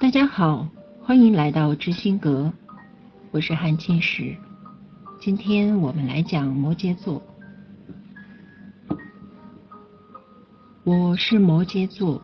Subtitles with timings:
[0.00, 0.68] 大家好，
[1.02, 2.52] 欢迎来到知心阁，
[3.32, 4.36] 我是韩青石。
[5.20, 7.20] 今天我们来讲摩羯座。
[10.84, 12.22] 我是摩羯座，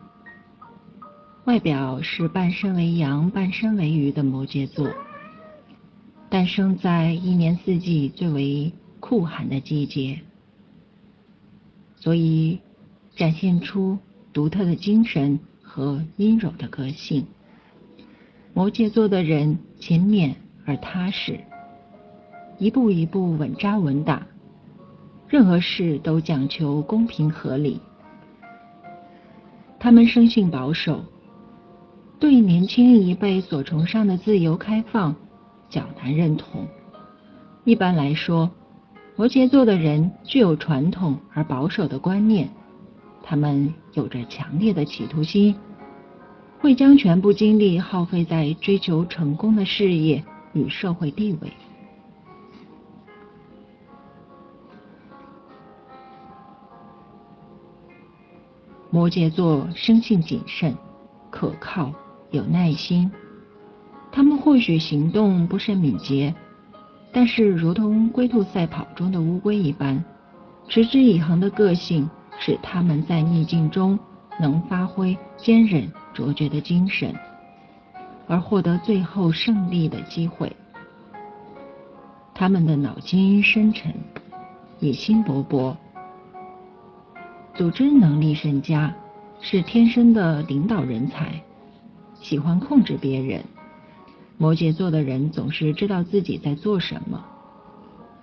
[1.43, 4.89] 外表是半身为阳、半身为鱼的摩羯座，
[6.29, 8.71] 诞生在一年四季最为
[9.01, 10.21] 酷寒的季节，
[11.97, 12.57] 所以
[13.17, 13.99] 展现出
[14.31, 17.27] 独特的精神和阴柔的个性。
[18.55, 20.33] 摩羯座的人勤勉
[20.65, 21.37] 而踏实，
[22.57, 24.25] 一步一步稳扎稳打，
[25.27, 27.81] 任何事都讲求公平合理。
[29.77, 31.03] 他们生性保守，
[32.17, 35.13] 对年轻一辈所崇尚的自由开放
[35.69, 36.65] 较难认同。
[37.65, 38.49] 一般来说，
[39.17, 42.49] 摩羯座的人具有传统而保守的观念，
[43.21, 45.53] 他们有着强烈的企图心。
[46.65, 51.53] 会将全部精力耗费在追求成功的事业与社会地位。
[58.89, 60.75] 摩羯座生性谨慎、
[61.29, 61.93] 可靠、
[62.31, 63.11] 有耐心，
[64.11, 66.33] 他们或许行动不甚敏捷，
[67.11, 70.03] 但是如同龟兔赛跑中的乌龟一般，
[70.67, 73.99] 持之以恒的个性使他们在逆境中。
[74.37, 77.13] 能发挥坚韧卓绝的精神，
[78.25, 80.51] 而获得最后胜利的机会。
[82.33, 83.93] 他们的脑筋深沉，
[84.79, 85.75] 野心勃勃，
[87.53, 88.95] 组织能力甚佳，
[89.41, 91.43] 是天生的领导人才，
[92.15, 93.43] 喜欢控制别人。
[94.37, 97.23] 摩羯座的人总是知道自己在做什么，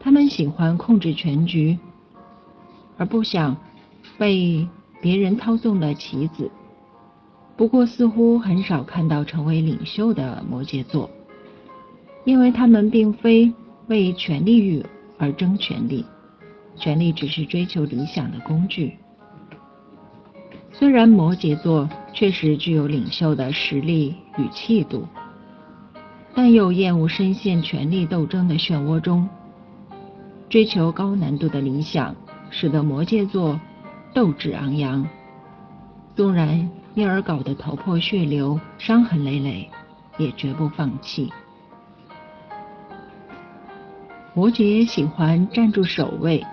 [0.01, 1.79] 他们喜欢控制全局，
[2.97, 3.57] 而不想
[4.19, 4.67] 被。
[5.01, 6.49] 别人操纵的棋子，
[7.63, 11.09] 不过似乎很少看到成为领袖的摩羯座，
[12.25, 13.53] 因为他们并非
[13.87, 14.85] 为权力欲
[15.17, 16.05] 而争权力，
[16.75, 18.97] 权力只是追求理想的工具。
[20.73, 25.07] 虽然摩羯座确实具有领袖的实力与气度，
[26.35, 29.29] 但又厌恶深陷权力斗争的漩涡中，
[30.49, 32.13] 追求高难度的理想，
[32.51, 33.61] 使得摩羯座。
[34.13, 35.09] 斗志昂扬，
[36.17, 39.71] 纵然因而搞得头破血流、伤痕累累，
[40.19, 41.33] 也绝不放弃。
[44.35, 46.45] 摩羯喜欢站住首位，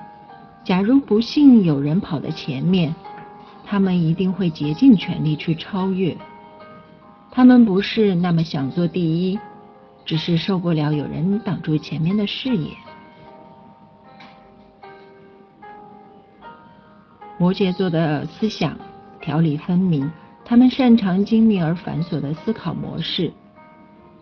[0.64, 2.94] 假如不幸有人跑在前面，
[3.66, 6.18] 他们一定会竭尽全力去超越。
[7.32, 9.40] 他们不是那么想做第一，
[10.06, 12.72] 只是受不了有人挡住前面的视野。
[17.38, 18.78] 摩羯座的思想
[19.22, 20.12] 条理分明，
[20.50, 23.32] 他们擅长精密而繁琐的思考模式，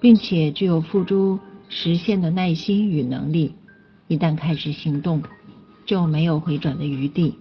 [0.02, 1.40] 并且具有付诸
[1.70, 3.56] 实现的耐心与能力。
[4.10, 5.24] 一旦开始行动，
[5.86, 7.40] 就没有回转的余地。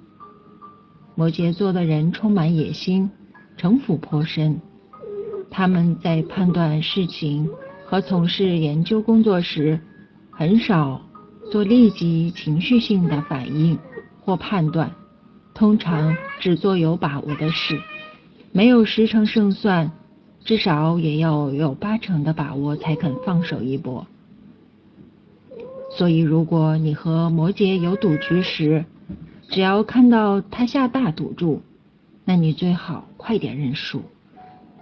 [1.17, 3.11] 摩羯座的人充满野心，
[3.57, 4.61] 城府颇深。
[5.51, 7.51] 他们在判断事情
[7.87, 9.81] 和从事研究工作时，
[10.31, 11.03] 很少
[11.51, 13.77] 做立即情绪性的反应
[14.21, 14.93] 或判断。
[15.55, 17.81] 通常只做有把握的事，
[18.57, 19.93] 没有十成胜算，
[20.43, 24.07] 至少也要有八成的把握才肯放手一搏。
[25.91, 28.87] 所以，如果你和摩羯有赌局时，
[29.51, 31.61] 只要看到他下大赌注，
[32.25, 34.01] 那你最好快点认输，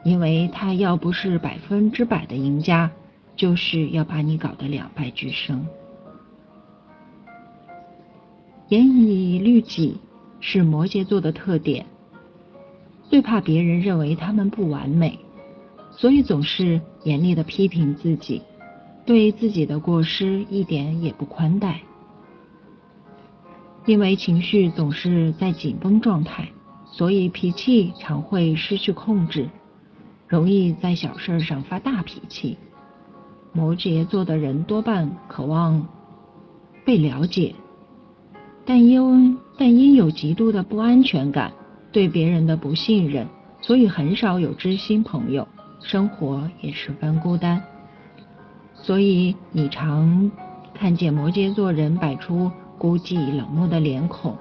[0.05, 2.93] 因为他要不是百分之百的赢家，
[3.35, 5.67] 就是要把你搞得两败俱伤。
[8.69, 9.97] 严以律己。
[10.47, 11.87] 是摩羯座的特点，
[13.15, 15.17] 最怕别人认为他们不完美，
[15.93, 18.43] 所以总是严厉的批评自己，
[19.07, 21.81] 对自己的过失一点也不宽待。
[23.87, 26.49] 因为情绪总是在紧绷状态，
[26.87, 29.49] 所以脾气常会失去控制，
[30.27, 32.59] 容易在小事上发大脾气。
[33.53, 35.87] 摩羯座的人多半渴望
[36.85, 37.55] 被了解。
[38.65, 41.53] 但因但因有极度的不安全感，
[41.95, 43.25] 对别人的不信任，
[43.61, 45.47] 所以很少有知心朋友，
[45.81, 47.63] 生活也十分孤单。
[48.75, 50.29] 所以你常
[50.75, 54.37] 看见摩羯座人摆出孤寂冷漠的脸孔。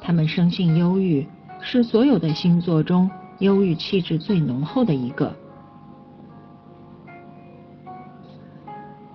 [0.00, 1.26] 他们生性忧郁，
[1.60, 3.10] 是所有的星座中
[3.40, 5.36] 忧郁气质最浓厚的一个。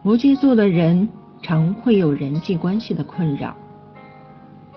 [0.03, 1.09] 摩羯座的人
[1.41, 3.55] 常会有人际关系的困扰。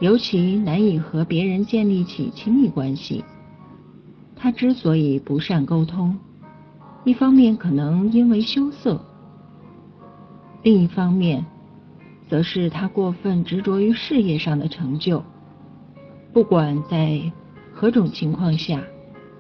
[0.00, 3.24] 尤其难以和别人建立起亲密关系。
[4.34, 6.18] 他之所以不善沟通，
[7.04, 9.00] 一方面可能因为羞涩，
[10.62, 11.44] 另一方面
[12.28, 15.22] 则是他过分执着于事业上的成就。
[16.32, 17.20] 不管在
[17.72, 18.82] 何种情况下，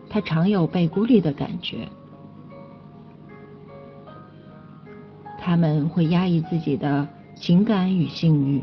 [0.08, 1.88] 他常有被孤立的感觉。
[5.40, 8.62] 他们会压抑自己的情感与性欲。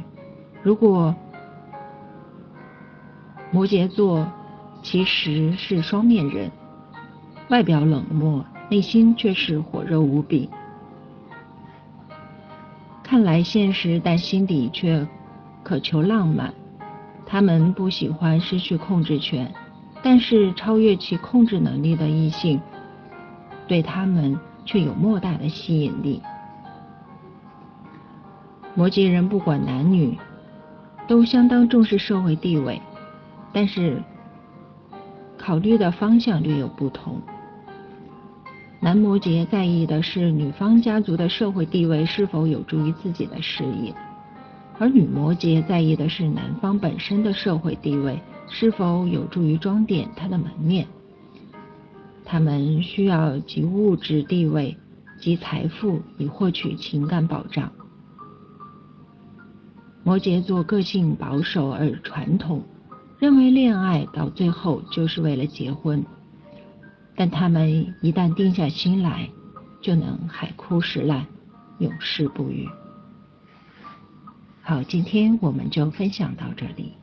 [0.64, 1.14] 如果
[3.52, 4.32] 摩羯座
[4.84, 6.52] 其实是双面人，
[7.50, 10.50] 外表冷漠，内心却是火热无比。
[13.04, 15.08] 看来现实，但心底却
[15.64, 16.54] 渴求浪漫。
[17.26, 19.52] 他们不喜欢失去控制权，
[20.02, 22.62] 但是超越其控制能力的异性，
[23.68, 26.22] 对他们却有莫大的吸引力。
[28.76, 30.18] 摩羯人不管男女，
[31.08, 32.82] 都相当重视社会地位，
[33.52, 34.02] 但是
[35.38, 37.22] 考虑的方向略有不同。
[38.82, 43.94] 男摩羯在意的是女方家族的社会地位是否有助于自己的事业，
[44.78, 50.88] 而女摩羯在意的是男方本身的社会地位是否有助于装点他的门面。
[52.24, 54.78] 他们需要及物质地位
[55.20, 57.70] 及财富以获取情感保障。
[60.04, 62.64] 摩羯座个性保守而传统，
[63.20, 66.06] 认为恋爱到最后就是为了结婚，
[67.18, 69.30] 但他们一旦定下心来，
[69.82, 71.28] 就能海枯石烂，
[71.80, 72.66] 永世不渝。
[74.62, 76.94] 好，今天我们就分享到这里，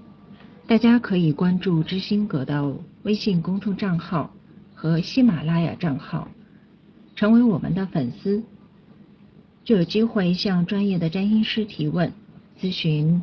[0.67, 4.33] 大家可以关注知心阁的微信公众账号
[4.75, 6.29] 和喜马拉雅账号，
[7.15, 8.43] 成为我们的粉丝，
[9.65, 12.11] 就有机会向专业的占星师提问。
[12.59, 13.21] 咨询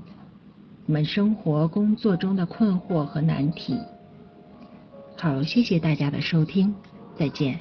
[0.86, 3.80] 我们生活工作中的困惑和难题。
[5.16, 6.76] 好，谢谢大家的收听，
[7.18, 7.58] 再见。